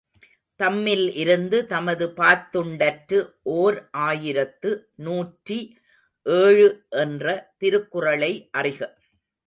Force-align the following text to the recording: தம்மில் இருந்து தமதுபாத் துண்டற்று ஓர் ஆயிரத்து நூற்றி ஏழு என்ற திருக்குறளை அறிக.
தம்மில் 0.59 1.07
இருந்து 1.15 1.57
தமதுபாத் 1.69 2.47
துண்டற்று 2.53 3.19
ஓர் 3.41 3.77
ஆயிரத்து 3.91 4.71
நூற்றி 4.95 5.59
ஏழு 6.25 6.67
என்ற 6.89 7.53
திருக்குறளை 7.57 8.49
அறிக. 8.57 8.79